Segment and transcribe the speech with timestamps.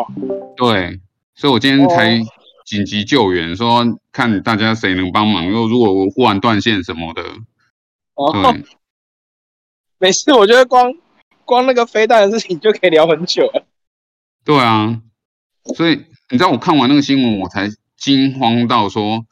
[0.00, 0.06] 哇，
[0.56, 1.00] 对，
[1.34, 2.18] 所以我今天才
[2.64, 5.48] 紧急救援，说看大家谁能帮忙。
[5.48, 7.22] 如果如果我忽然断线什么的，
[8.14, 8.64] 哦，对，
[9.98, 10.94] 没事，我觉得光
[11.44, 13.66] 光那个飞弹的事情就可以聊很久了。
[14.44, 15.02] 对啊，
[15.76, 19.26] 所以你知道我看完那个新闻，我才惊慌到说，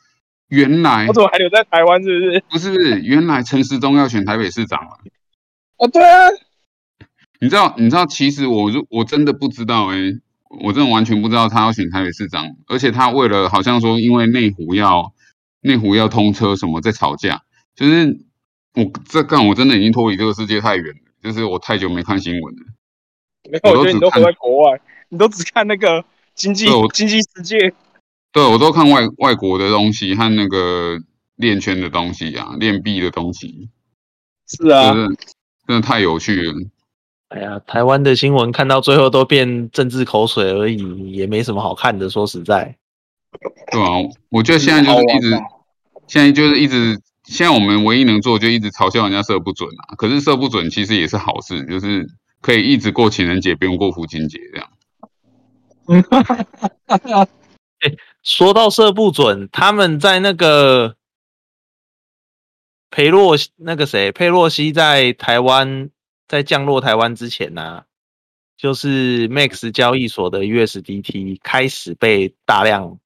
[0.49, 2.03] 原来我怎么还留在台湾？
[2.03, 2.45] 是不是？
[2.51, 4.99] 不是，原来陈时中要选台北市长了。
[5.79, 6.29] 哦，对啊，
[7.41, 9.97] 你知道，你知道，其实我如我真的不知道哎、
[10.49, 15.13] 我真的完全不知道他要选台北市长，而且他为了好像说因为内湖要
[15.61, 17.43] 内湖要通车什么在吵架，
[17.75, 18.19] 就是
[18.75, 22.63] 我这干我真的已经脱离这个世界太远了，就是我太久没看新闻了。
[23.51, 24.81] 没有，我觉得你都活在国外，
[25.11, 27.75] 你都只看那个经济经济世界。
[28.31, 30.99] 对我都看外外国的东西和那个
[31.37, 33.71] 链圈的东西啊，链币的东西，
[34.47, 35.17] 是啊，真的
[35.67, 36.55] 真的太有趣了。
[37.29, 42.09] 哎呀，台湾的新闻看到最后都变政治口水而已，也没什么好看的。
[42.09, 42.75] 说实在，
[43.71, 43.89] 对啊，
[44.31, 45.39] 我觉得现在就是一直
[46.07, 49.95] 现在就是一直，现在我们唯一能做就一直嘲笑人家射不准啊。
[49.97, 52.09] 可是射不准其实也是好事，就是
[52.41, 54.71] 可以一直过情人节，不用过父亲节这样。
[58.23, 60.97] 说到射不准，他们在那个
[62.91, 65.91] 裴洛西那个谁，佩洛西在台湾
[66.29, 67.83] 在降落台湾之前呢、
[68.57, 72.99] 就是 Max 交易所的 USDT 开始被大量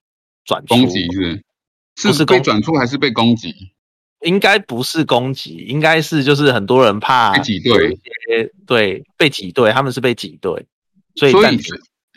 [0.44, 1.42] 转出攻击是
[1.96, 3.70] 是是被转出还是被攻击？
[4.22, 8.00] 应该不是攻击，应该是就是很多人怕被挤兑
[8.66, 10.66] 对被挤兑，他们是被挤兑，
[11.16, 11.64] 所以所以暂停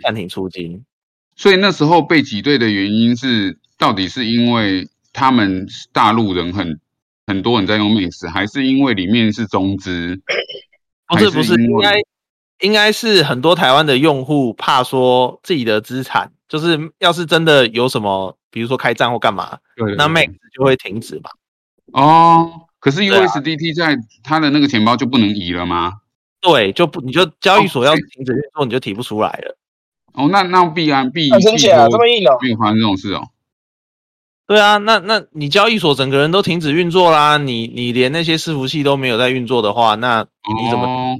[0.03, 0.83] 暂停出金。
[1.35, 6.79] 所以那时候被挤兑的原因是，到底是因为他们大陆人很
[7.27, 10.21] 很多人在用 Max，还是因为里面是中资？
[11.07, 11.95] 还不是不是，应该
[12.61, 21.31] 应该是很多台湾的用户怕说自己的资产，就是要是真的有什么，比如说开账或干嘛，那对对对 Max 就会停止吧。
[21.93, 25.93] 哦，可是 USDT 在他的那个钱包就不能移了吗？
[26.41, 29.57] 对，就不你就交易所要哦停止运作，你就提不出来了。
[30.13, 32.37] 哦，那那必安币很生气啊，这么硬哦。
[32.41, 33.27] 没有发生这种事哦。
[34.47, 40.21] 对啊，那那你交易所整个人都停止运作啦，你你连那些伺服器都没有在运作的话，那
[40.61, 41.17] 你怎么哦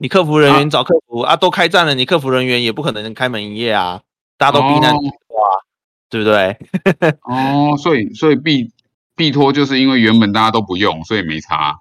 [0.00, 4.02] 你客服人员找客服啊都开战了，你客服人员也不可能开门营业啊，
[4.36, 5.42] 大家都避难哦哇，
[6.08, 6.56] 对不对？
[7.22, 8.70] 哦，所以所以币
[9.16, 11.78] 币托就是因为原本大家都不用，所以没差。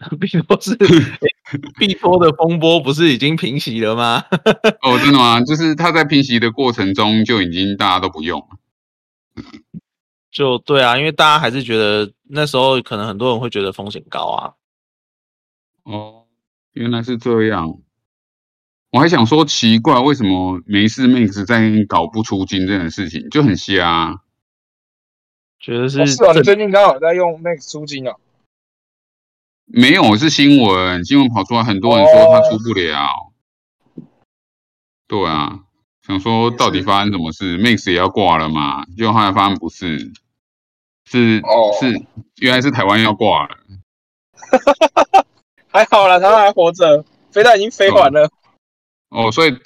[0.20, 0.76] 币托是
[1.78, 4.24] 币托的风波不是已经平息了吗？
[4.82, 5.40] 哦，真的吗？
[5.40, 8.46] 就是他在平息的过程中就已经大家都不用了。
[10.30, 14.54] 就对啊，因为大家还是觉得那时候可能很多人会觉得风险高啊。
[15.84, 16.26] 哦，
[16.72, 17.78] 原来是这样。
[18.90, 24.20] 我还想说奇怪，为什么没事 Max 在搞不出金这件事情就很瞎、啊？
[25.58, 28.14] 觉得是哦是哦，你最近刚好在用 Max 出金啊。
[29.66, 33.32] 没有，是新闻，新闻跑出来，很多人说他出不了。
[35.06, 35.64] 对啊，
[36.06, 38.84] 想说到底发生什么事？Max 也要挂了嘛？
[38.96, 40.12] 结果后来发现不是，
[41.06, 42.06] 是、哦是，
[42.36, 43.56] 原来是台湾要挂了。
[45.68, 48.30] 还好啦，他还活着，飞弹已经飞完了。
[49.08, 49.58] 哦，所以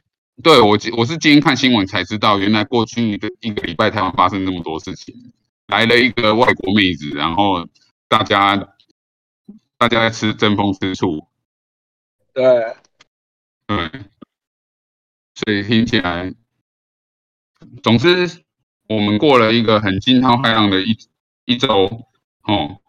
[0.42, 5.32] 对我我是今天看新闻才知道，原来过去的一个礼拜台湾发生那么多事情，
[5.66, 7.66] 来了一个外国妹子，然后
[8.08, 8.56] 大家
[9.76, 11.26] 大家在吃争风吃醋，
[12.32, 12.44] 对，
[13.66, 13.90] 对，
[15.38, 16.34] 所以听起来，
[17.80, 18.42] 总之
[18.88, 20.98] 我们过了一个很惊涛骇浪的一
[21.44, 22.06] 一周，
[22.42, 22.80] 哦，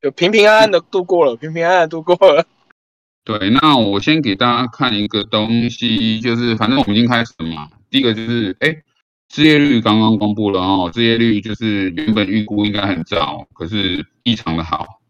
[0.00, 2.46] 就平平安安的度过了，平平安安的度过了。
[3.24, 7.68] 对，那我先给大家看一个东西，就是反正我们已经开始了嘛。
[7.90, 8.84] 第一个就是，哎，
[9.30, 15.00] 失业率刚刚公布了哦，失业率就是原本预估应该很糟，可是异常的好。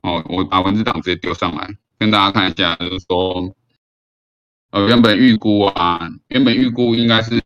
[0.00, 1.68] 哦，我把文字档直接丢上来，
[1.98, 3.54] 跟大家看一下，就是说，
[4.70, 7.42] 呃，原本预估啊，原本预估应该是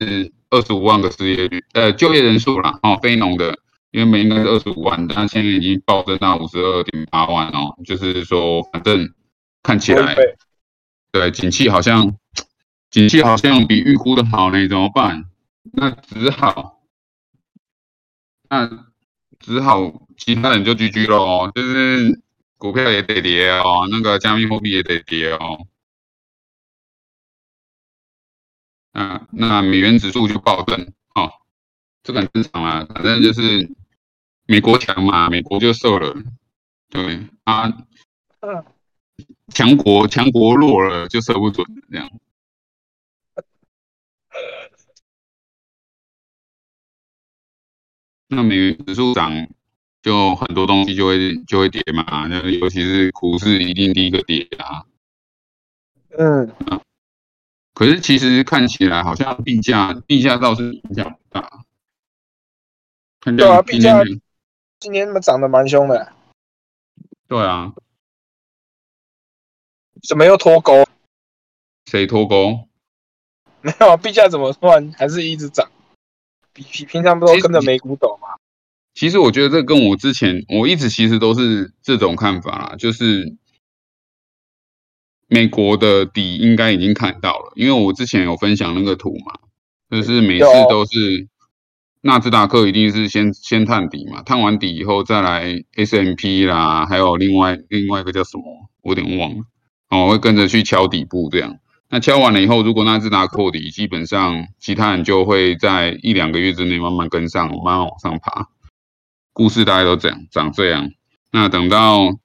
[0.50, 3.58] 二十五万个失业率，呃，就业人数啦，哦，非农的
[3.92, 9.12] 原本应该是二十五万，但现在已经暴增到五十二点八万哦，就是说，反正
[9.62, 10.16] 看起来。
[11.12, 12.16] 对，景气好像，
[12.90, 15.26] 景气好像比预估的好呢，怎么办？
[15.72, 16.80] 那只好，
[18.48, 18.88] 那
[19.38, 22.20] 只好其他人就 GG 喽，就是
[22.56, 25.66] 股票也得跌哦，那个加密货币也得跌哦。
[28.94, 31.32] 嗯，那美元指数就暴增哦，
[32.02, 33.70] 这个很正常啊，反正就是
[34.46, 36.14] 美国强嘛，美国就瘦了，
[36.90, 37.68] 对啊，
[38.40, 38.64] 嗯，
[39.48, 42.10] 强国强国弱了就射不准这样。
[48.28, 49.48] 那美元指数涨，
[50.02, 54.84] 就很多东西就会就会跌嘛，那尤其是股市一定第一个跌啊，
[56.18, 56.54] 嗯。
[57.74, 61.64] 可是其实看起来好像币价币价倒是影响不大。
[63.20, 64.02] 看对啊币价
[64.80, 66.12] 今年他妈涨得蛮凶的，
[67.28, 67.72] 对啊，
[70.08, 70.84] 怎么又脱钩？
[71.86, 72.68] 谁脱钩？
[73.60, 75.70] 没有啊，币价怎么突然还是一直涨？
[76.52, 78.28] 比平平常不都跟着美股走吗？
[78.92, 83.36] 其实我觉得这跟我之前我一直其实都是这种看法啦，就是
[85.32, 89.32] 美国的底应该已经看到了，因为我之前有分享那个图嘛，
[89.90, 91.26] 就是每次都是
[92.02, 98.44] 纳斯达克一定是先先探底嘛，探完底以后再来 S M P 啦，还有另外另外一个叫什么，
[98.82, 99.44] 我有点忘了，
[99.88, 101.56] 哦，会跟着去敲底部这样。
[101.88, 108.48] 那敲完了以后，如果纳斯达克破底，基本上其他人就会在一两个月之内慢慢跟上，慢慢往上爬。
[109.32, 110.90] 故事大概都这样长这样。
[111.30, 112.18] 那等到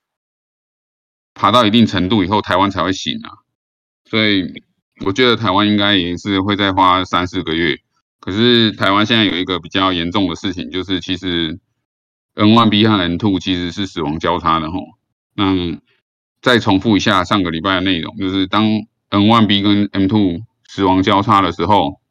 [1.37, 3.31] 爬到一定程度以后，台湾才会醒啊。
[4.09, 4.53] 所以
[5.05, 7.77] 我觉得台湾应该也是会再花三四个月。
[8.19, 11.59] 可是台湾现在有一个比较严重的事情，就是其实
[12.35, 14.79] N1B 和 N2 其实是死亡交叉的吼。
[15.35, 15.79] 那
[16.41, 18.65] 再重复一下上个礼拜的内容，就是当
[19.11, 22.01] N1B 跟 M2 死亡交叉的时候，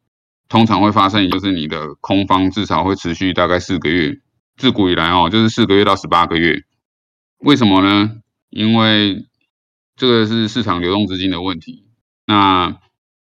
[0.49, 4.17] 通常会发生，就是你的空方至少会持续大概四个月，
[4.55, 6.63] 自古以来哦，就是四个月到十八个月。
[7.39, 8.17] 为什么呢？
[8.49, 9.25] 因为
[9.95, 11.85] 这个是市场流动资金的问题。
[12.25, 12.79] 那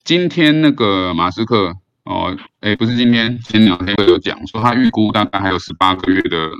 [0.04, 6.52] 今天那个马斯克哦，哎，不是今天，前两天有讲说他预估大概还有十八个月的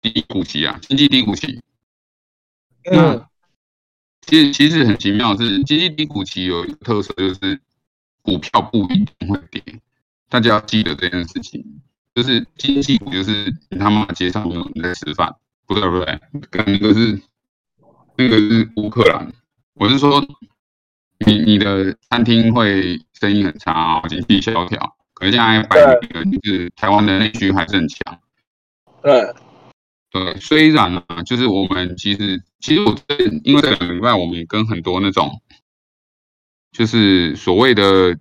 [0.00, 1.60] 低谷期啊，经济低谷期。
[2.84, 3.26] 那嗯，
[4.22, 7.60] 其实其实很奇妙的是，经济低谷期有一个特色，就是
[8.22, 9.62] 股票不一定会跌，
[10.28, 11.80] 大家要记得这件事情。
[12.14, 15.34] 就是经济股，就是你他妈街上没有人在吃饭，
[15.66, 17.20] 不对不对，跟那个是
[18.16, 19.32] 那个是乌克兰，
[19.74, 20.24] 我是说
[21.26, 28.20] 你你的餐厅会生意很差哦，经济萧条，可是现在摆明了就是台湾的内需还是很强。
[29.02, 29.34] 对，
[30.10, 35.42] 对，虽然啊，就是我们其实其实我这因为这两个礼拜我们也跟很多那种
[36.70, 38.16] 就是所谓的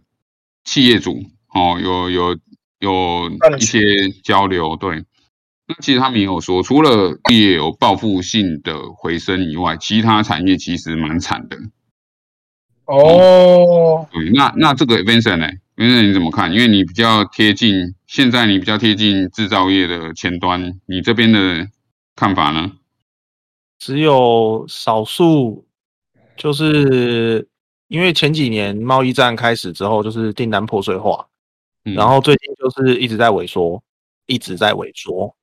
[0.63, 1.23] 企业主
[1.53, 2.39] 哦，有有
[2.79, 5.05] 有一些交流，对。
[5.65, 11.57] 那其实他们也有说，除了业有报复性的回升以外，其他产业其实蛮惨的。
[12.85, 16.51] 哦，对，那那这个 Vincent 呢？Vincent 你怎么看？
[16.51, 21.69] 因为你比较贴近，现在你比较贴近制造业的前端，你这边的
[22.13, 22.73] 看法呢？
[23.79, 25.65] 只有少数，
[26.35, 27.47] 就是
[27.87, 31.25] 因为前几年贸易战开始之后，就是订单破碎化，
[31.85, 33.81] 嗯然后最近就是一直在萎缩，
[34.25, 35.33] 一直在萎缩。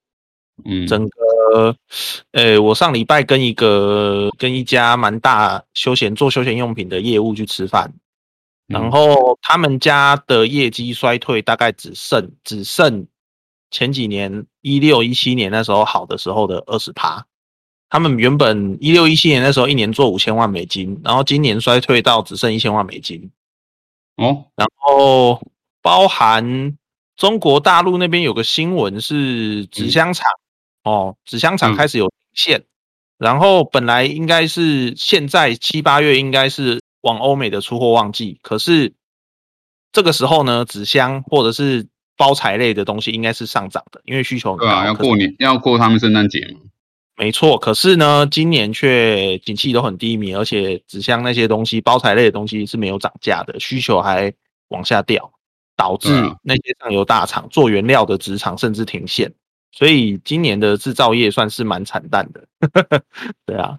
[0.65, 1.77] 嗯，整个，
[2.33, 7.93] 呃，我上礼拜跟一个跟一家蛮大休闲做休闲用品的业务去吃饭，
[8.67, 8.91] 然嗯。
[8.91, 13.07] 后他们家的业绩衰退大概只剩只剩
[13.71, 17.25] 前几年一六一七年那时候好的时候的二十趴。
[17.93, 23.29] 他们原本一六一七年那时候一年做五千万美金，然后今年衰退到只剩一千万美金。
[24.17, 25.43] 哦，然后
[25.83, 26.79] 包含
[27.17, 30.25] 中国大陆那边有个新闻是纸箱厂、
[30.91, 32.65] 哦，纸箱厂嗯开始有停线，
[33.19, 38.93] 然后本来应该是现在七八月应该是往欧美的出货旺季，可是
[39.93, 44.57] 这个时候呢，纸箱或者是包材类的东西应该是上涨的，因为需求。
[44.57, 46.61] 对啊，要过年，要过他们圣诞节嘛。
[47.17, 54.33] 没错，可是呢，今年却景气都很低迷，而且纸箱那些东西、包材类的东西是没有涨价的，需求还
[54.69, 55.31] 往下掉，
[55.77, 56.09] 导致
[56.43, 59.31] 那些上游大厂做原料的纸厂甚至停线，
[59.73, 62.47] 所以今年的制造业算是蛮惨淡的。
[63.47, 63.79] 对啊，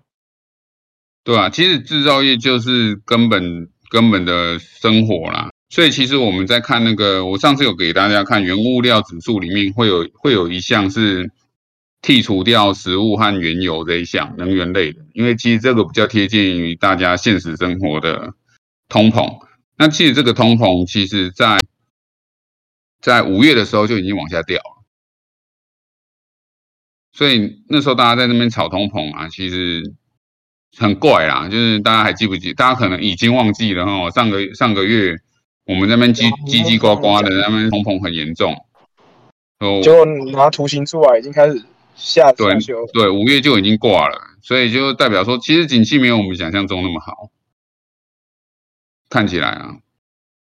[1.24, 5.50] 对啊，其实制造业就是根本根本的生活啦。
[5.70, 11.32] 所以其实我们在看那个，我上次有给大家看原物料指数里面会有会有一项是
[12.02, 18.34] 剔除掉食物和原油这一项能源类的，因为其实这个比较贴近于大家现实生活的
[18.90, 19.40] 通膨。
[19.78, 21.64] 那其实这个通膨其实在
[23.00, 24.81] 在五月的时候就已经往下掉了，
[27.14, 29.84] 所以那时候大家在那边炒通膨啊，其实
[30.78, 32.54] 很怪啦，就是大家还记不记？
[32.54, 34.10] 大家可能已经忘记了哈。
[34.12, 35.16] 上个上个月
[35.66, 38.54] 我们那边叽叽叽呱呱的，那边通膨很严重。
[39.60, 41.62] 哦，结果拿图形出来，已经开始
[41.96, 42.58] 下对。
[42.94, 47.30] 对，五月就已经挂了，所以就代表说，其实景气没有我们想象中那么好，
[49.10, 49.76] 看起来啊。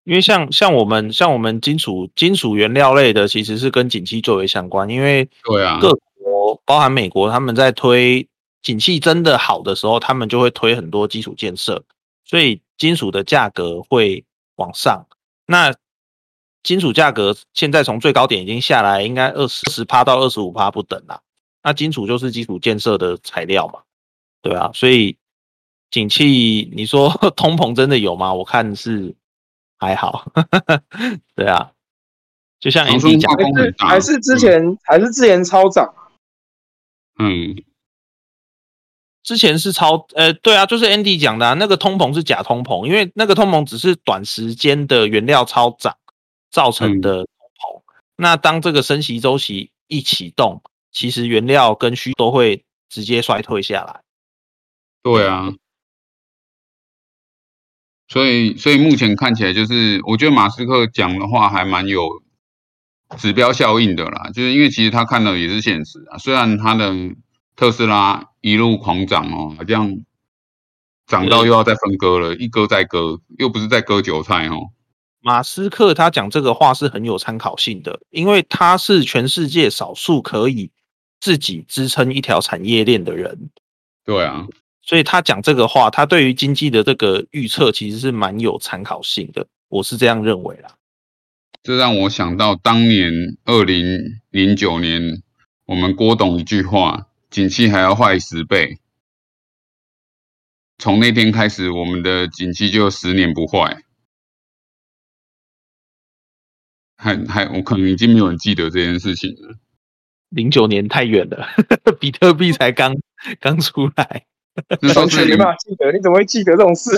[0.04, 5.98] 因为像像我们像我们金属金属原料类的，其实是跟景气最为相关，因为对啊，各国
[6.64, 8.28] 包含美国，他们在推
[8.62, 11.82] 景气真的好的时候，他们就会推很多基础建设，
[12.24, 14.24] 所以金属的价格会
[14.56, 15.06] 往上。
[15.46, 15.74] 那
[16.62, 21.20] 金属价格现在从最高点已经下来，应该二十十趴到二十五趴不等啦。
[21.62, 23.80] 那金属就是基础建设的材料嘛，
[24.42, 25.16] 对啊，所以
[25.90, 28.32] 景气你说 通膨真的有吗？
[28.32, 29.14] 我看是
[29.78, 30.30] 还好，
[31.36, 31.70] 对啊，
[32.60, 35.94] 就像长 AD 讲的，春化工很大，还是之前还是之前超涨，
[37.18, 37.62] 嗯，
[39.22, 45.96] 之前是超呃，对啊，就是 Andy 讲的、啊，那个通膨是假通膨，因为那个通膨只是短时间的原料超涨
[46.50, 47.82] 造成的通膨。
[48.16, 54.00] 那当这个升息周期一启动，其实原料跟需都会直接衰退下来。
[55.02, 55.52] 对啊。
[58.06, 62.06] 所以，所以目前看起来就是，我觉得马斯克讲的话还蛮有
[63.18, 64.30] 指标效应的啦。
[64.32, 66.92] 就是因为其实他看的也是现实啊，虽然他的
[67.56, 69.96] 特斯拉一路狂涨哦，好像
[71.06, 74.70] 涨到又要再分割了，一割再割，又不是在割韭菜哦。
[75.20, 80.70] 马斯克他讲这个话是很有参考性的，因为他是全世界少数可以
[81.18, 83.50] 自己支撑一条产业链的人。
[84.04, 84.46] 对啊，
[84.82, 90.68] 所以他讲这个话，他对于经济的这个预测其实是蛮有参考性的，我是这样认为啦。
[91.64, 93.10] 这让我想到当年
[93.46, 95.22] 二零零九年，
[95.64, 98.80] 我们郭董一句话：“景气还要坏十倍。”
[100.76, 103.82] 从那天开始，我们的景气就十年不坏。
[106.98, 109.56] 还还，我可能已经没有人记得这件事情了。
[110.28, 111.46] 零九年太远了，
[111.98, 112.94] 比特币才刚
[113.40, 114.26] 刚出来。
[114.82, 116.90] 那时候是没办法记得，你怎么会记得这种事？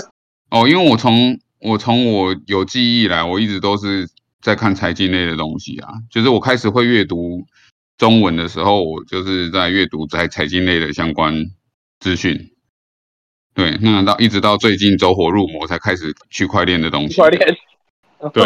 [0.49, 4.09] 哦，因为我从我从我有记忆以来，我一直都是
[4.41, 5.89] 在看财经类的东西啊。
[6.09, 7.45] 就是我开始会阅读
[7.97, 11.33] 中文的时候，我就是在阅读在财经类的相关
[11.99, 12.51] 资讯。
[13.53, 17.15] 对，那到一直到最近走火入魔，才开始区块链的东西。
[17.15, 17.57] 区块链，
[18.31, 18.45] 对，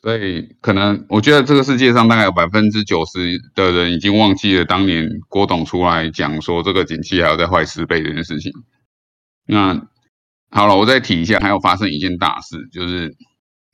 [0.00, 8.52] 所以可能我觉得这个世界上大概有百分之九十的人已经忘记了当年郭董出来讲说这个景气还要再坏十倍这件事情。
[9.46, 9.86] 那
[10.50, 13.14] 好了，我再提一下，还有发生一件大事，就是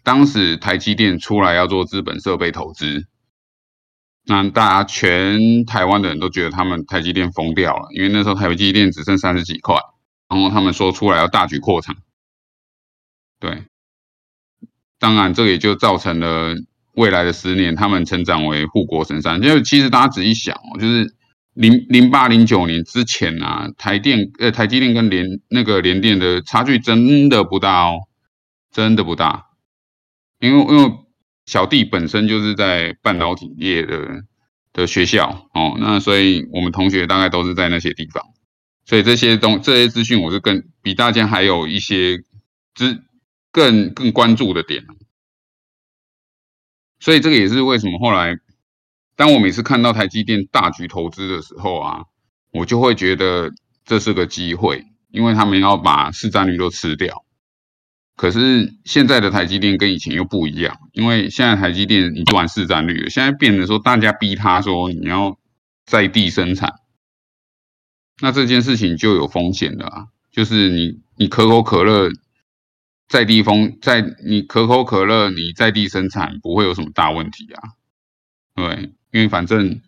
[0.03, 3.07] 当时台积电出来要做资本设备投资，
[4.27, 9.77] 那大家全台湾的人都觉得他们台积电疯掉了，因为那时候台积电只剩三十几块，
[10.29, 11.97] 然后他们说出来要大举扩产，
[13.39, 13.65] 对，
[14.99, 16.55] 当然这也就造成了
[16.95, 19.43] 未来的十年他们成长为护国神山。
[19.43, 21.15] 因为其实大家仔细想哦，就是
[21.55, 27.99] 零零八零九年之前啊，台电呃台积电跟联那个联电的差距真的不大哦，
[28.71, 29.47] 真的不大，
[30.41, 30.93] 因为因为
[31.47, 34.25] 小弟本身就是在半导体业的
[34.73, 38.25] 的学校哦，那所以我们同学大概都是在那些地方，
[38.85, 42.19] 所以这些东这些资讯我是更比大家还有一些
[42.75, 43.03] 资
[43.53, 44.85] 更更关注的点，
[47.01, 48.39] 所以这个也是为什么后来
[49.17, 52.05] 当我每次看到台积电大举投资的时候啊，
[52.53, 53.53] 我就会觉得
[53.85, 57.25] 这是个机会，因为他们要把市占率都吃掉。
[58.21, 65.39] 可是现在的台积电跟以前又不一样，因为现在台积电已经玩市占率了，现在变成说大家逼他说你要
[65.87, 66.75] 在地生产，
[68.21, 72.11] 那这件事情就有风险了啊，就是你你可口可乐
[73.09, 77.71] 在地风在你可口可乐你在地生产不会有什么大问题啊，
[78.55, 79.81] 对，因为反正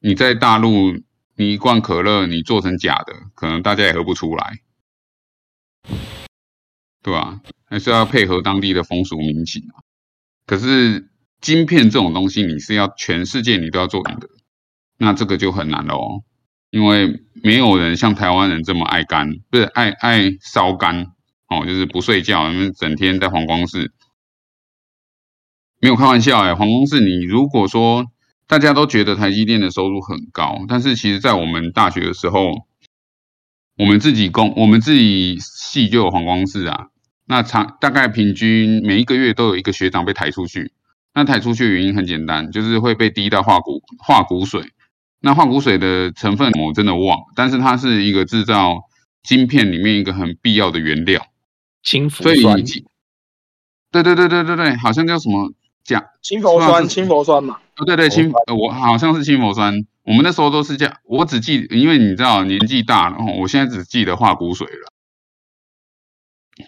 [0.00, 0.92] 你在大陆
[1.34, 4.58] 你一罐可乐你做成假的，可能大家也喝不出来。
[7.08, 7.40] 对吧？
[7.70, 9.80] 还是要配合当地的风俗民情啊。
[10.44, 11.08] 可是
[11.40, 14.28] 晶片这种东西，你是要全世界你都要做的，
[14.98, 16.22] 那这个就很难了哦。
[16.70, 21.06] 因为没有人像台湾人这么爱干，不是爱爱烧干
[21.48, 23.90] 哦，就是不睡觉，因为整天在黄光市。
[25.80, 28.04] 没有开玩笑哎，黄光市，你如果说
[28.46, 32.52] 大家都觉得台积电的收入很高，但是其实在我们大学的时候，
[33.78, 36.88] 我们自己工，我们自己系就有黄光市啊。
[37.28, 40.72] 那长大概平均每一个月都有一个学长被抬出去。
[41.14, 44.62] 那抬出去的原因很简单，就是会被滴到化骨化骨水。
[45.20, 48.84] 那化骨水的成分我真的忘了，但是它是一个制造
[49.22, 51.26] 晶片里面一个很必要的原料。
[51.82, 52.56] 氢氟酸，
[53.90, 59.74] 对对对对对对，好像叫什么甲氢氟酸，氢氟酸嘛，哦，对对，氢，呃我好像是氢氟酸。
[60.04, 64.87] 我们那时候都是这样，我只记，因为你知道年纪大了，然后我现在只记得化骨水了。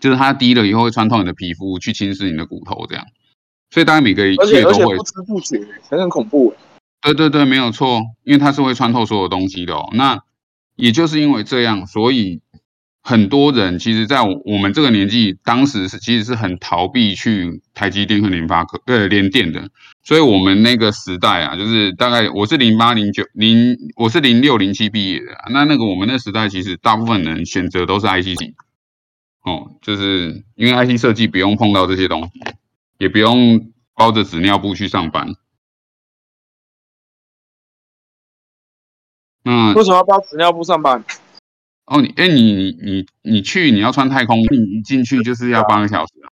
[0.01, 3.07] 就是它低了以后会穿透你的皮肤，去侵蚀你的骨头，这样。
[3.71, 6.55] 所以大概每个而且月都会而且不，知不觉，很很恐怖。
[7.03, 9.89] 对对对，没有错，因为它是会穿透所有东西的哦。
[9.95, 10.21] 那
[10.77, 12.41] 也就是因为这样，所以
[13.03, 19.71] 很多人其实，在我我们这个年纪，当时是其实是很逃避去台积电和联发科呃联电的。
[20.03, 28.55] 所以我们那个时代啊，就是大概我是零八零九零，我是零六零七毕业的啊、那那个我们那时代，其实大部分人选择都是 IC 系，
[29.51, 32.41] 哦，就是因为 IC 设计不用碰到这些东西，
[32.99, 35.35] 也不用包着纸尿布去上班。
[39.43, 41.05] 那为什么要包纸尿布上班？
[41.87, 46.31] 哦，你哎，你你你你去你要穿太空，你一进去就是要八个小时啊。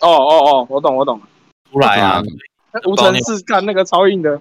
[0.00, 1.20] 哦哦哦，我懂我懂。
[1.72, 2.22] 出来啊，
[2.84, 4.40] 无尘室干那个超硬的，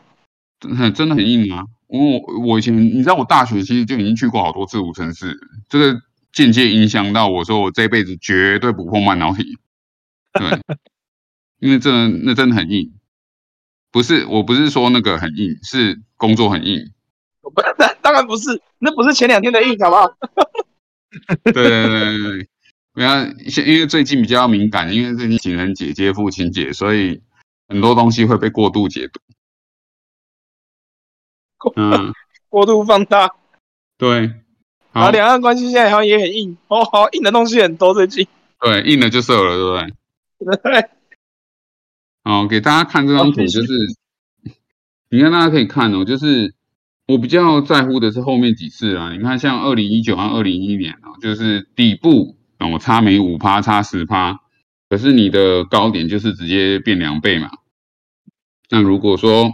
[0.60, 1.66] 真的真的很硬啊！
[1.88, 6.02] 我我以前你知道，我大学其实就已经去过好多次无尘室，这个
[6.36, 9.58] 间接影响到我说我这辈子绝对不碰半导体。
[10.34, 10.60] 对，
[11.60, 12.94] 因为这那真的很硬，
[13.90, 16.92] 不是我不是说那个很硬，是工作很硬。
[17.40, 20.18] 不，当当然不是，那不是前两天的硬，好不好？
[21.46, 22.50] 对对对对对，
[22.92, 27.24] 不要，现因为最近比较敏感，因为最近情人节接父亲节，所以
[27.70, 29.22] 很多东西会被过度解读。
[31.78, 32.14] 嗯，
[32.50, 33.34] 过度放大。
[33.98, 34.34] 对，
[34.96, 38.26] 然后好，两岸关系现在好像也很硬，哦，好硬的东西很多最近。
[38.62, 39.86] 对，硬了就瘦了，对
[40.40, 40.72] 不对？
[40.72, 40.90] 对，
[42.24, 43.74] 哦，给大家看这张图，就是
[45.10, 46.56] 你看大家可以看哦，就是
[47.08, 49.12] 我比较在乎的是后面几次啊。
[49.12, 54.40] 你看，像二零一九和二零一一年哦，就是底部哦差没五趴，差十趴，
[54.90, 57.52] 可是你的高点就是直接变两倍嘛。
[58.70, 59.52] 那如果说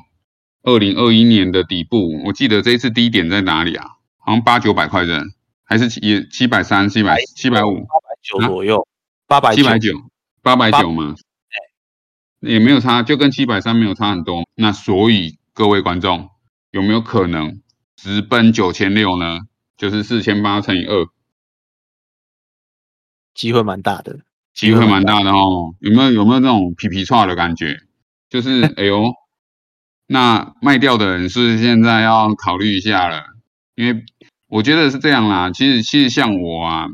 [0.61, 3.87] 二零二一年的底部，我记得这一次低点在哪里啊？
[4.21, 5.23] 好像八九百块的，
[5.63, 8.87] 还是七也七百三、七百七百五、八百九左右，
[9.27, 9.93] 八百七百九、
[10.41, 11.15] 八百九嘛，
[12.39, 14.47] 也没有差，就跟七百三没有差很多。
[14.55, 16.29] 那所以各位观众
[16.71, 17.61] 有没有可能
[17.95, 19.41] 直奔九千六呢？
[19.77, 21.07] 就是四千八乘以二，
[23.33, 24.19] 机会蛮大的，
[24.53, 25.73] 机会蛮大的哦。
[25.79, 27.79] 有没有有没有那种皮皮叉的感觉？
[28.29, 29.11] 就是 哎呦，
[30.05, 33.23] 那卖掉的人是现在要考虑一下了，
[33.75, 34.03] 因为
[34.47, 35.51] 我觉得是这样啦。
[35.51, 36.87] 其实其实像我啊，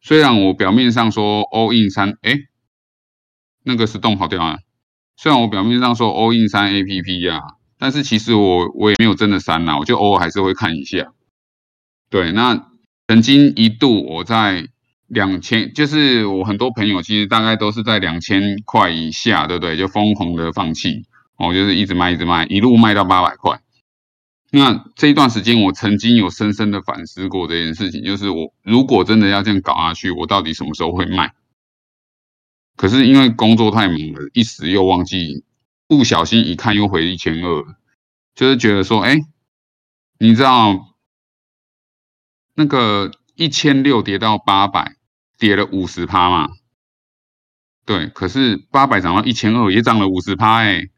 [0.00, 2.38] 虽然我表面上说 all in 三，哎，
[3.62, 4.58] 那个是动跑掉啊。
[5.16, 7.40] 虽然我表面上说 all in 三 A P P 呀、
[7.78, 11.12] 但是其实我我也没有真的删啦，我就偶尔还是会看一下。
[12.10, 12.68] 对，那
[13.08, 14.68] 曾经一度我在
[15.06, 19.76] 两千，就是我很多朋友其实大概都是在两千块以下，对不对？
[19.76, 21.04] 就疯狂的放弃，
[21.36, 23.60] 哦，就是一直卖一直卖，一路卖到八百块。
[24.56, 31.34] 那这一段时间，我曾经有深深的反思过这件事情，就是我如果真的要这样搞下去，我到底什么时候会卖？
[32.76, 35.44] 可是因为工作太忙了，一时又忘记，
[35.88, 37.76] 不小心一看又回一千二，
[38.36, 39.18] 就是觉得说，哎，
[40.20, 40.94] 你知道
[42.54, 44.96] 那个一千六跌到八百，
[45.36, 46.48] 跌了五十趴嘛？
[47.84, 50.88] 对，可是八百涨到一千二，也涨了五十趴，哎，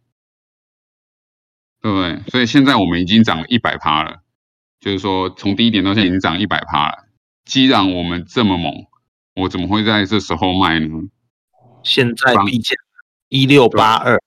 [1.86, 2.20] 对不对？
[2.32, 4.16] 所以现在我们已经涨了一百趴了，
[4.80, 7.04] 就是说从低点到现在已经涨一百趴了。
[7.44, 8.86] 既然我们这么猛，
[9.36, 10.88] 我怎么会在这时候卖呢？
[11.84, 12.74] 现在帮币价
[13.28, 14.20] 一六八二，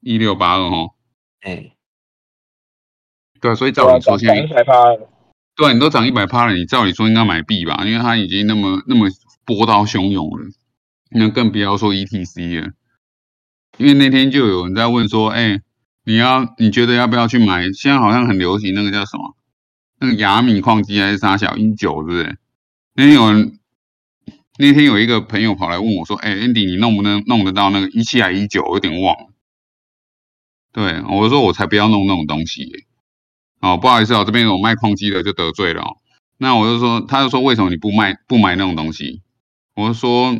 [0.00, 0.94] 一六八二哦，
[1.42, 1.76] 哎，
[3.42, 5.10] 对啊，所以照理说现在一百趴了，
[5.54, 7.84] 对，你都涨一百趴了，你照理说应该买币吧？
[7.84, 9.10] 因为它已经那么那么
[9.44, 10.46] 波涛汹涌了，
[11.10, 12.72] 那更不要说 ETC 了。
[13.76, 15.60] 因为那天就有人在问说，哎，
[16.04, 17.70] 你要你觉得要不要去买？
[17.72, 19.36] 现在好像很流行那个叫什么，
[20.00, 22.38] 那个雅米矿机还是啥小一九，是不是？
[22.94, 23.58] 那天有人
[24.58, 28.62] 那天有一个朋友跑来问我说，哎，Andy，你弄不能弄得到那个一七还一九？
[28.66, 29.26] 有点忘了。
[30.72, 32.86] 对，我说我才不要弄那种东西、
[33.60, 35.84] 哦，不好意思哦，这边有卖矿机的就得罪了、
[36.38, 39.22] 那我就说，他就说为什么你不卖不买那种东西？
[39.74, 40.32] 我就说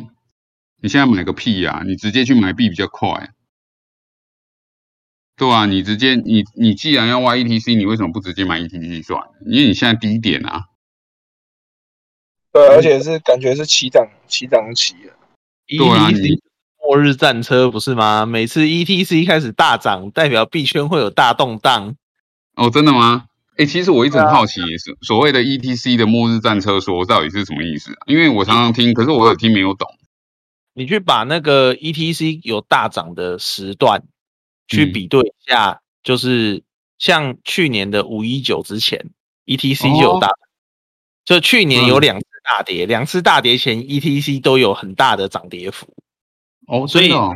[0.81, 3.33] 你现在买个屁呀、你直接去买币比较快。
[5.41, 9.31] 对啊，你直接你你既然要挖 ETC，你为什么不直接买 ETC 算了？
[9.47, 10.65] 因为你现在低点啊。
[12.53, 15.13] 对，而且是感觉是起涨起涨起了。
[15.67, 16.41] 对啊 ETC 你
[16.85, 18.23] 末日战车不是吗？
[18.27, 21.95] 每次 ETC 开始大涨，代表币圈会有大动荡。
[22.55, 23.25] 哦，真的吗？
[23.57, 28.05] 哎，其实我一直很好奇，是所谓的 ETC 的末日战车说到底是什么意思啊？
[28.05, 29.87] 因为我常常听，可是我有听没有懂。
[30.75, 34.03] 你去把那个 ETC 有大涨的时段
[34.75, 34.91] 去嗯。
[34.93, 36.63] 比对一下，就是
[36.97, 39.11] 像去年的五一九之前
[39.45, 40.37] ，ETC 就有大涨，
[41.25, 42.01] 就去年有嗯。
[42.01, 45.87] 两次大跌，两次大跌前 ETC 都有很大的涨跌幅，
[46.67, 47.31] 哦，所以哦。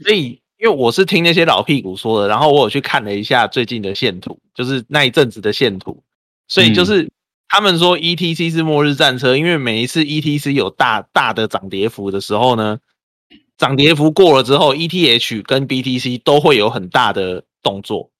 [0.00, 6.02] 所以因为我是听那些老屁股说的，然后我有去看了一下最近的线图，就是那一阵子的线图，
[6.48, 7.10] 所以就是
[7.48, 12.78] 他们说 ETC 是末日战车，因为每一次 ETC 有大大的涨跌幅的时候呢，
[13.56, 18.10] 涨跌幅过了之后，ETH 跟 BTC 都会有很大的动作。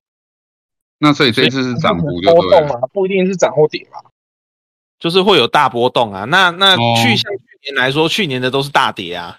[0.98, 2.40] 那所以这次是涨幅就对了。
[2.40, 4.10] 波动嘛，不一定是涨或跌嘛。
[4.98, 9.38] 就是会有大波动啊，那那哦去像去年来说，去年的都是大跌啊，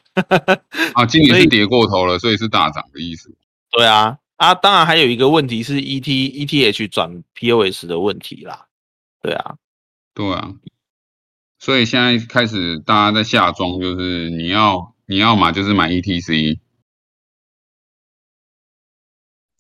[0.93, 3.35] 啊，今 年是跌过头了，所以是大涨的意思。
[3.71, 8.67] 对啊，啊，当然还有一个问题是 E ET ETH 转 POS 的问题啦，
[9.23, 9.55] 对啊，
[10.13, 10.53] 对啊，
[11.57, 16.59] 所以现在开始大家在下庄，就是你要你要嘛就是买 ETC，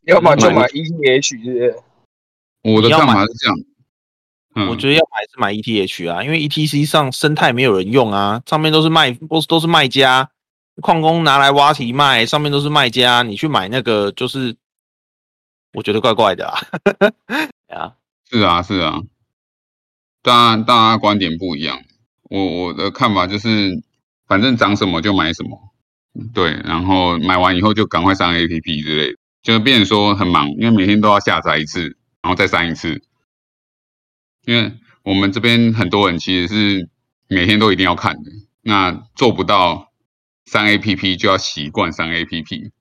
[0.03, 1.75] 要么就买买 ETH，是不是？
[2.63, 3.57] 我的看法是这样。
[4.55, 10.29] 嗯，我觉得要买是买 ETH 啊，因为 ETC 上生态没有人用啊，上面都是卖都是都是卖家，
[10.81, 14.57] 矿工拿来挖题卖，上面都是卖家，你去买那个就是，
[15.73, 16.59] 我觉得怪怪的啊，
[17.71, 17.95] 啊，
[18.29, 19.01] 是啊是啊，
[20.21, 21.81] 当然大家观点不一样。
[22.23, 23.81] 我我的看法就是，
[24.27, 25.57] 反正涨什么就买什么，
[26.33, 33.01] 对，然后买完以后就赶快上 APP 之类的，就变成说很忙，因为每天都要下载一次，然后再删一次。
[34.45, 36.89] 因为我们这边很多人其实是
[37.27, 39.91] 每天都一定要看的，那做不到
[40.45, 42.71] 删 APP 就要习惯删 APP。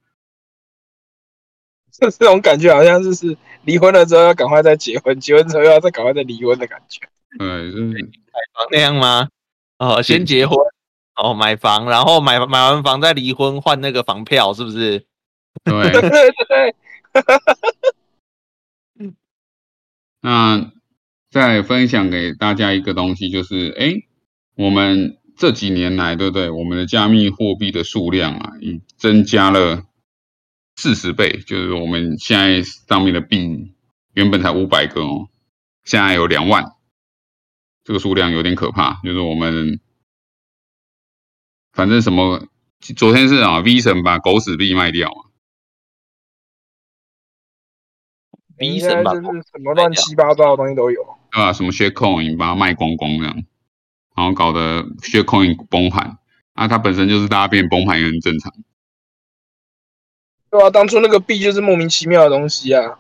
[1.92, 7.00] 这 这种感觉好像就是离婚了之后要赶快再结婚，结婚之后要再赶快再离婚的感觉。
[7.38, 8.10] 对，就是
[8.70, 9.28] 那样吗？
[9.78, 10.56] 哦，先结婚，
[11.16, 15.06] 哦，买房，然后买买完房再离婚换那个房票，是不是？
[15.64, 15.90] 对。
[15.90, 16.74] 对对对，
[20.20, 20.72] 那
[21.30, 23.94] 再分享给大家一个东西，就是哎，
[24.56, 26.50] 我们这几年来，对不对？
[26.50, 29.84] 我们的加密货币的数量啊，已增加了
[30.76, 33.72] 四十倍，就是我们现在上面的币
[34.14, 35.28] 原本才五百个哦，
[35.84, 36.72] 现在有两万，
[37.84, 39.00] 这个数量有点可怕。
[39.04, 39.78] 就是我们
[41.76, 42.48] 反正什么，
[42.96, 45.20] 昨天是啊，V 神把狗屎币卖掉啊，
[48.56, 51.02] 逼神吧就是什么乱七八糟的东西都有。
[51.30, 53.44] 对吧、什么 shitcoin 把它卖光光这样，
[54.16, 56.18] 然后搞得 shitcoin 崩盘，
[56.54, 58.50] 啊，它本身就是大家变崩盘也很正常。
[60.48, 62.98] 对啊，当初那个币就是莫名其妙的东西啊。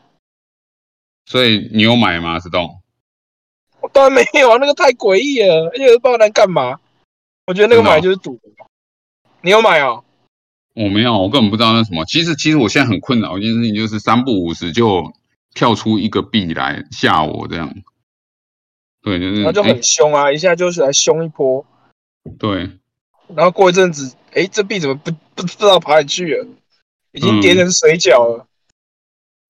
[1.24, 2.38] 所以你有买吗？
[2.38, 2.82] 石栋？
[3.80, 6.78] 我当然没有啊，那个太诡异了，而且不知道能干嘛。
[7.46, 8.38] 我觉得那个买就是赌。
[9.42, 10.02] 你有买啊？
[10.74, 12.04] 我没有，我根本不知道那什么。
[12.04, 15.12] 其实，其实我现在很困扰一件事情，就是三不五时就
[15.54, 17.74] 跳出一个币来吓我这样。
[19.00, 21.64] 对，就是哎然后就很凶啊，一下就是来凶一波，
[22.38, 22.70] 对，
[23.34, 26.46] 然后过一阵子，哎，这币怎么不不知道跑哪里去了？
[27.12, 28.46] 已经叠成水饺了。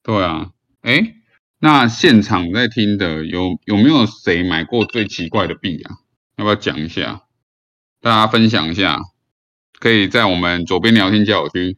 [0.02, 0.50] 对啊。
[0.82, 1.14] 哎，
[1.58, 5.96] 那现场在听的有有没有谁买过最奇怪的币啊？
[6.36, 7.22] 要不要讲一下？
[8.06, 9.00] 大家分享一下，
[9.80, 11.76] 可以在我们左边聊天交友区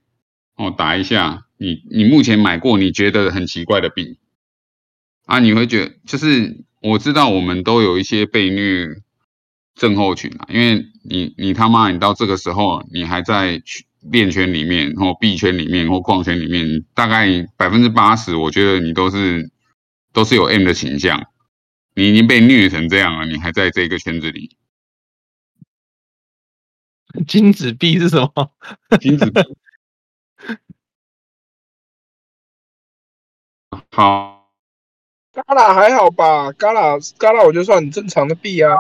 [0.57, 4.19] 哦打一下你你目前买过你觉得很奇怪的币
[5.25, 5.39] 啊？
[5.39, 8.89] 你会觉得就是我知道我们都有一些被虐
[9.75, 19.51] 症候群啊，因为你你他妈你到这个时候你还在去链圈里面或币圈里面或矿圈里面，大概百分之八十，我觉得你都是
[20.13, 21.25] 都是有 M 的倾向，
[21.95, 24.59] 你已经被虐成这样了，你还在这个圈子里。
[27.27, 28.53] 金子币是什么？
[29.01, 29.41] 金子币。
[33.93, 34.51] 好，
[35.33, 38.75] 嘎啦还好吧，嘎啦嘎啦，我就算很正常的币啊。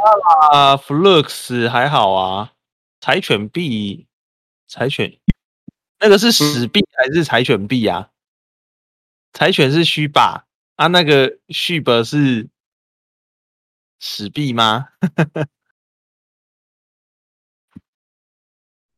[0.53, 2.53] 啊，Flux 还好啊，
[3.01, 4.07] 柴犬币，
[4.68, 5.18] 柴犬
[6.01, 8.11] 那个是死币还是柴犬币啊？
[9.33, 10.44] 柴犬是虚霸
[10.77, 12.48] 啊，那个续本是
[14.01, 14.88] 死币吗？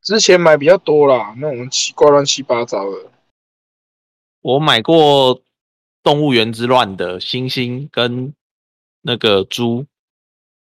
[0.01, 3.11] 之前买比较多啦，那种奇怪乱七八糟的。
[4.41, 5.41] 我买过
[6.01, 8.33] 动物园之乱的猩猩跟
[9.01, 9.85] 那个猪，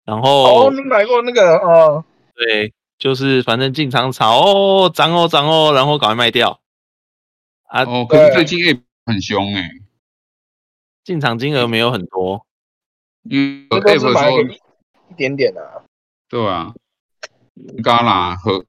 [0.05, 2.05] 然后、哦，你买过那个哦？
[2.35, 6.61] 对，就是反正进场炒哦，涨哦涨哦，然后赶快卖掉
[7.69, 9.71] 啊，哦，可是最近 A 很凶哎、
[11.05, 12.45] 进场金额没有很多，
[13.23, 14.31] 因为那都是 App 说买
[15.11, 15.85] 一点点啊。
[16.29, 16.75] 对啊
[17.85, 18.65] ，Gala 和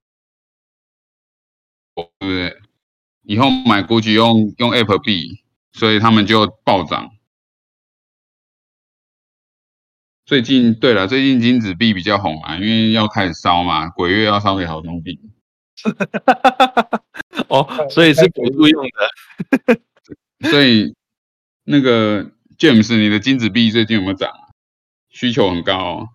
[1.95, 2.58] 对不对？
[3.23, 7.12] 以后买 GUCCI 用用 App 币，所以他们就暴涨。
[10.25, 15.19] 最近对了，最近金子币比较红啊，因为要开始烧嘛，鬼月要烧给好兄弟。
[17.49, 19.82] 哦，所以是辅助用的。
[20.49, 20.95] 所以
[21.63, 24.32] 那个 James，你的金子币最近有没有涨？
[25.10, 26.10] 需求很高、哦。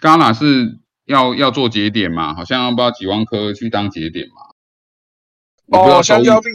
[0.00, 2.34] Gala 是要要做节点嘛？
[2.34, 5.78] 好像要不知道几万颗去当节点嘛？
[5.78, 6.48] 哦，香蕉币，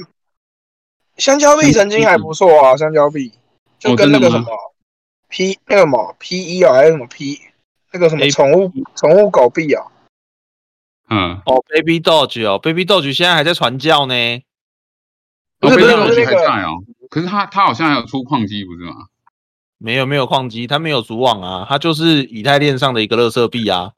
[1.18, 3.32] 香蕉币曾经还不错啊，香蕉币
[3.80, 4.48] 就跟那个什么
[5.28, 7.40] P 那个什么 P 一啊，还是什么 P
[7.92, 9.86] 那个什么宠物宠物狗币啊，
[11.10, 14.16] 嗯，哦，Baby Doge 哦，Baby Doge 现在还在传教呢。
[15.60, 16.84] 不是不是哦不是那个还在哦。
[17.10, 19.08] 可是他他好像还有出矿机不是吗？
[19.78, 23.92] 没有没有矿机，它没有主网啊，它就是以太链上的一个垃圾币啊。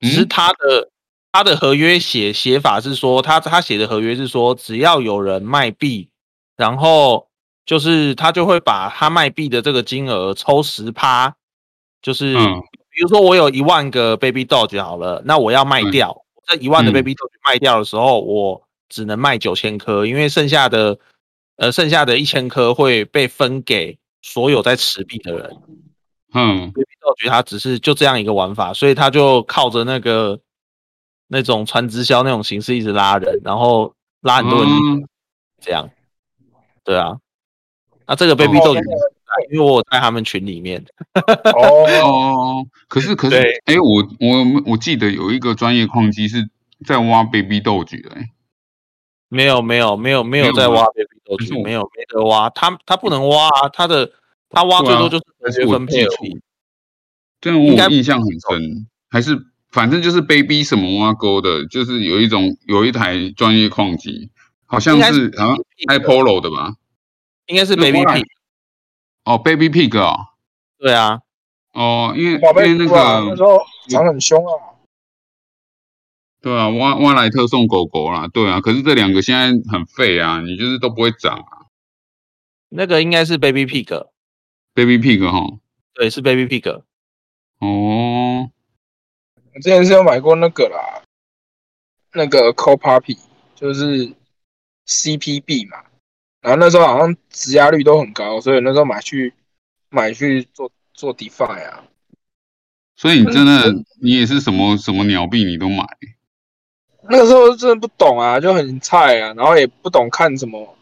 [0.00, 0.28] 只是嗯？
[0.28, 0.90] 它的
[1.32, 6.08] 他的合约写写法是说，他他写的合约是说，只要有人卖币，
[6.56, 7.28] 然后
[7.66, 11.36] 就是他就会把他卖币的这个金额抽十趴，
[12.02, 12.62] 就是、嗯。
[12.90, 15.90] 比如说我有一万个 Baby Doge 好了，那我要卖嗯。
[15.92, 16.94] 掉，这一万的嗯。
[16.94, 20.98] Baby Doge 卖掉的时候，我只能卖九千颗，因为剩下的
[21.56, 25.56] 呃剩下的一千颗会被分给所有在持币的人。
[26.34, 26.72] 嗯。
[26.72, 30.40] Baby Doge 它只是就这样一个玩法，所以他就靠着那个
[31.26, 35.08] 那种传直销那种形式一直拉人，然后拉很多人嗯。
[35.60, 35.90] 这样。
[36.84, 37.18] 对啊，
[38.06, 38.82] 那这个 Baby 哦 Doge，
[39.50, 46.48] 因为我有在他们群里面，哦，哦，可是可是对，哎，我我我记得有一个专业矿机是
[46.86, 48.30] 在挖 baby 豆菊的、欸，
[49.28, 54.10] 没有没有没有没没有在挖 Baby 可是 Doge，我没有没得挖，他他不能挖啊，他的
[54.50, 56.40] 他挖最多就是合约但是我分配而已。
[57.40, 59.38] 这样应该我印象很深，还是
[59.70, 64.30] 反正就是 baby 什么挖沟的，就是有一种有一台专业矿机，
[64.66, 65.56] 好像是是好像
[65.88, 66.74] iPolo 的吧？
[67.46, 68.22] 应该是？Baby 挖 P，
[69.24, 70.16] 哦，baby pig 哦，
[70.78, 71.20] 对啊，
[71.72, 73.58] 哦，因为因为那猪啊，那时候
[73.88, 74.82] 长很凶啊，
[76.42, 81.70] 对啊，挖挖莱特送狗狗啦，对啊，可是这两个现在很废啊，你就是都不会长啊。
[82.70, 84.06] 那个应该是 Baby Pig，
[84.78, 85.58] ，baby pig 哈，
[85.94, 86.70] 对，是 Baby Pig。
[87.58, 88.48] 哦，
[89.52, 91.02] 我之前是有买过那个啦，
[92.12, 93.18] 那个 Co Puppy
[93.56, 94.14] 就是
[94.86, 95.78] CPB 嘛，
[96.40, 99.34] 然后那时候好像质押率都很高，所以那时候买去
[99.90, 101.82] 买去做做 DeFi 啊，
[102.94, 105.84] 所以你真的你也是什么什么鸟币你都买，
[107.10, 110.77] 那个时候真的不懂啊，就很菜啊，然后也不懂看什么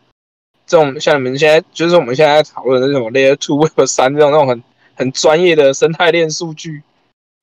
[0.66, 4.62] 这种像你们现在就是我们现在在讨论的那种 Layer Two、Web 三这种那种很
[4.94, 6.82] 很专业的生态链数据，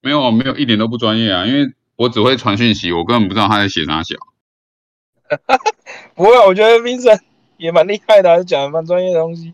[0.01, 4.15] 没有没有一点都不专业啊，因为我只会传讯息，我根本不知道他在写啥小。
[6.15, 7.19] 不会啊，我觉得 Vincent
[7.57, 9.53] 也蛮厉害的啊，讲的蛮专业的东西。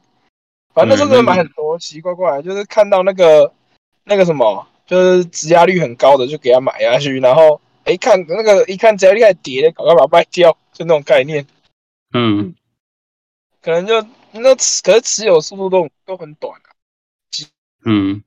[0.74, 3.54] 反正那时候真的买很多，奇奇怪怪，就是看到那个
[4.04, 11.46] 那个什么，就是质押率很高的，就给他买下去，然后哎看那个一看质押率还跌的，赶快把它卖掉，就那种概念。
[12.14, 12.54] 嗯，
[13.62, 16.70] 可能就那持可是持有速度都都很短啊。
[17.86, 18.24] 嗯，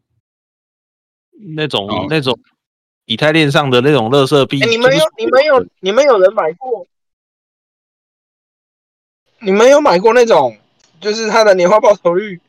[1.57, 2.38] 那种、哦那种
[3.05, 6.87] 以太链上的那种乐色币、哎，你们有你们有你们有人买过？
[9.40, 10.57] 你们有买过那种，
[11.01, 12.40] 就是它的年化报酬率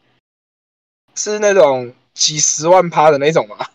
[1.15, 3.67] 是那种几十万趴的那种吗？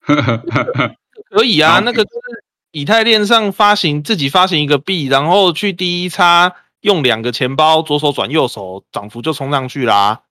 [1.30, 10.24] 可以啊，那个就是以太链上发行自己发行一个币，然后去第一叉用两个钱包左手转右手，涨幅就冲上去啦。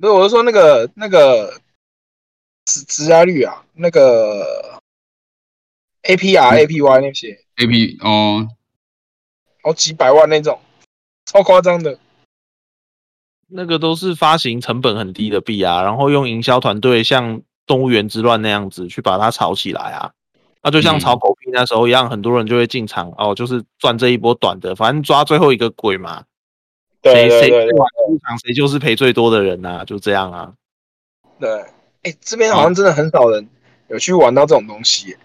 [0.00, 1.60] 不是，我是说那个那个
[2.64, 4.80] 质质押率啊，那个
[6.02, 8.48] APR、APY 那些，A P 哦，
[9.62, 10.60] 好几百万那种，
[11.26, 11.96] 超夸张的。
[13.46, 20.12] 那个都是发行成本很低的币啊，然后用营销团队像动物园之乱那样子去把它炒起来啊。
[20.62, 26.24] 那就像嗯炒狗币那时候一样，很多人就会进场哦，就是赚这一波短的，反正抓最后一个鬼嘛。
[27.02, 30.52] 谁谁最晚入场，谁就是赔最多的人呐、就这样啊。
[31.40, 31.50] 对，
[32.04, 33.48] 哎、这边好像真的很少人
[33.88, 35.18] 有去玩到这种东西耶。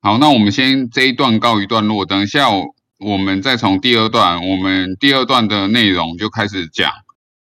[0.00, 6.90] 好，那我们先这一段告一段落，等一下我我们再从第二段，我们第二段的内容就开始讲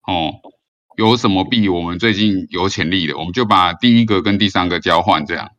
[0.09, 0.35] 哦，
[0.97, 5.53] 有什么币我们最近有潜力的，我们就把第一个跟第三个交换这样。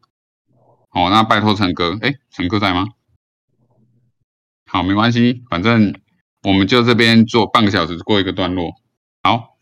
[0.92, 2.88] 哦，那拜托陈哥，哎，陈哥在吗？
[4.66, 6.00] 好，没关系，反正
[6.44, 8.72] 我们就这边做半个小时过一个段落。
[9.24, 9.58] 好，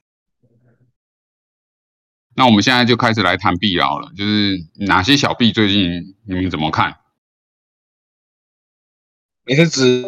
[2.36, 6.98] 那我们现在就开始来谈币好了，就是哪些小币最近你们怎么看？
[9.46, 10.06] 你是指